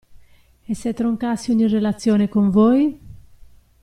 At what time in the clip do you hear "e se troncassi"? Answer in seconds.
0.69-1.51